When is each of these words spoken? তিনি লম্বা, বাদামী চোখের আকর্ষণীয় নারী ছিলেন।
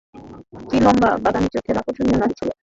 তিনি 0.69 0.81
লম্বা, 0.85 1.09
বাদামী 1.23 1.47
চোখের 1.53 1.79
আকর্ষণীয় 1.81 2.17
নারী 2.21 2.33
ছিলেন। 2.39 2.55